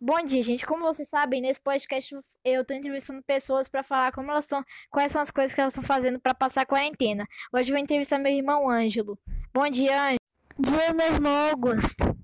[0.00, 0.64] Bom dia, gente.
[0.64, 5.10] Como vocês sabem, nesse podcast eu tô entrevistando pessoas para falar como elas são, quais
[5.10, 7.26] são as coisas que elas estão fazendo para passar a quarentena.
[7.52, 9.18] Hoje eu vou entrevistar meu irmão Ângelo.
[9.52, 10.18] Bom dia, Ângelo.
[10.56, 12.16] Dia, meu irmão Augusto.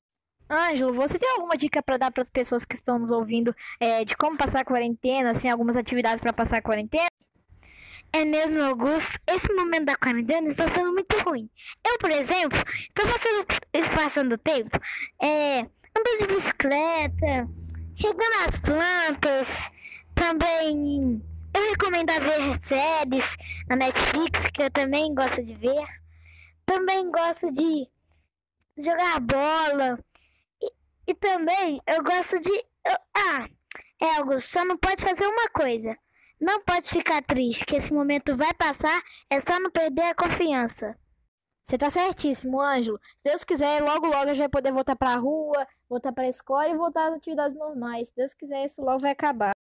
[0.49, 4.05] Ângelo, você tem alguma dica para dar para as pessoas que estão nos ouvindo é,
[4.05, 7.09] de como passar a quarentena, assim, algumas atividades para passar a quarentena?
[8.13, 9.19] É mesmo, Augusto.
[9.27, 11.51] Esse momento da quarentena está sendo muito ruim.
[11.85, 14.79] Eu, por exemplo, estou passando, passando tempo
[15.21, 15.59] é,
[15.97, 17.49] andando de bicicleta,
[17.97, 19.71] Chegando às plantas,
[20.17, 21.23] também
[21.55, 23.37] eu recomendo ver séries
[23.69, 25.87] na Netflix, que eu também gosto de ver.
[26.67, 27.89] Também gosto de
[28.77, 29.99] jogar bola.
[30.61, 30.73] E,
[31.07, 32.51] e também eu gosto de.
[32.51, 33.49] Eu, ah,
[34.01, 35.97] é algo, só não pode fazer uma coisa.
[36.41, 40.99] Não pode ficar triste, que esse momento vai passar, é só não perder a confiança.
[41.65, 43.01] Você tá certíssimo, Ângelo.
[43.17, 46.69] Se Deus quiser, logo logo a gente vai poder voltar pra rua, voltar pra escola
[46.69, 48.09] e voltar às atividades normais.
[48.09, 49.53] Se Deus quiser, isso logo vai acabar.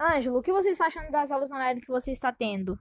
[0.00, 2.76] Ângelo, o que você está achando das aulas online que você está tendo?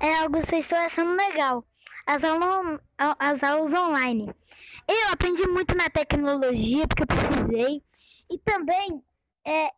[0.00, 1.64] É algo que vocês estão achando legal.
[2.04, 4.34] As, aulas, as aulas online.
[4.88, 7.82] Eu aprendi muito na tecnologia, porque eu precisei.
[8.28, 9.00] E também,
[9.46, 9.70] é,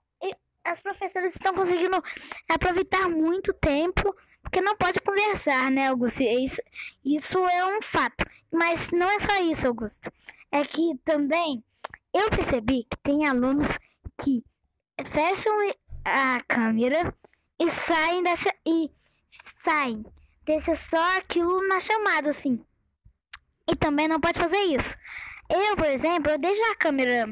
[0.65, 2.03] as professoras estão conseguindo
[2.49, 4.17] aproveitar muito tempo
[4.55, 6.23] porque não pode conversar, né, Augusto?
[6.23, 6.63] Isso,
[7.05, 8.25] isso é um fato.
[8.53, 10.13] Mas não é só isso, Augusto.
[10.53, 11.65] É que também
[12.13, 13.67] eu percebi que tem alunos
[14.23, 14.45] que
[15.07, 15.53] fecham
[16.05, 17.13] a câmera
[17.59, 18.93] e saem da e
[19.61, 20.07] saem.
[20.45, 22.65] Deixa só aquilo na chamada, assim.
[23.69, 24.97] E também não pode fazer isso.
[25.51, 27.29] Eu, por exemplo, eu deixo a câmera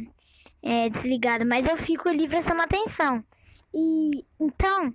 [0.61, 3.25] é, desligada, mas eu fico ali prestando atenção.
[3.73, 4.93] E então,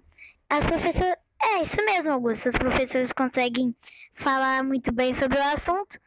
[0.50, 1.16] as professoras
[1.58, 2.50] é isso mesmo, Augusto.
[2.50, 3.76] Os professores conseguem
[4.14, 6.00] falar muito bem sobre o assunto.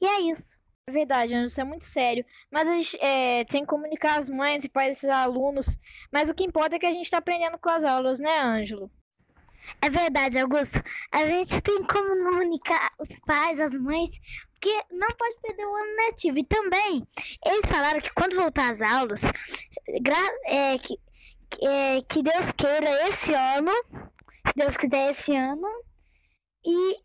[0.00, 0.56] E é isso.
[0.86, 2.24] É verdade, isso é muito sério.
[2.50, 5.78] Mas a gente é, tem que comunicar as mães e pais desses alunos.
[6.12, 8.90] Mas o que importa é que a gente está aprendendo com as aulas, né, Ângelo?
[9.80, 10.82] É verdade, Augusto.
[11.10, 14.10] A gente tem que comunicar os pais, as mães,
[14.52, 16.38] porque não pode perder o ano letivo.
[16.38, 17.06] E também,
[17.44, 19.22] eles falaram que quando voltar às aulas,
[20.46, 20.98] é, que,
[21.62, 23.72] é, que Deus queira esse ano
[24.58, 25.68] Deus quiser, esse ano.
[26.64, 26.96] E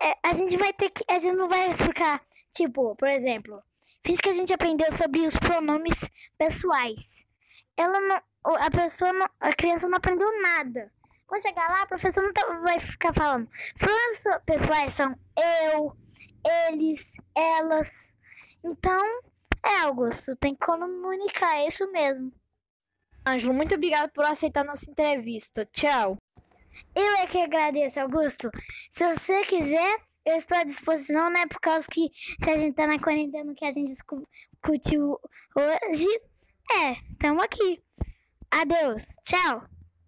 [0.00, 1.04] é, a gente vai ter que.
[1.08, 2.20] A gente não vai explicar.
[2.52, 3.62] Tipo, por exemplo,
[4.04, 5.98] finge que a gente aprendeu sobre os pronomes
[6.38, 7.24] pessoais.
[7.76, 8.20] Ela não.
[8.44, 10.90] A pessoa não, A criança não aprendeu nada.
[11.26, 13.48] Quando chegar lá, a professora não tá, vai ficar falando.
[13.48, 15.14] Os pronomes pessoais são
[15.72, 15.96] eu,
[16.68, 17.88] eles, elas.
[18.64, 19.20] Então,
[19.64, 22.32] é, Augusto, tem que comunicar, é isso mesmo.
[23.26, 25.64] Ângelo, muito obrigado por aceitar nossa entrevista.
[25.66, 26.16] Tchau.
[26.94, 28.50] Eu é que agradeço, Augusto.
[28.92, 31.46] Se você quiser, eu estou à disposição, né?
[31.46, 32.10] Por causa que
[32.42, 35.18] se a gente tá na quarentena que a gente discutiu
[35.56, 36.08] hoje,
[36.72, 37.82] é, estamos aqui.
[38.50, 39.79] Adeus, tchau.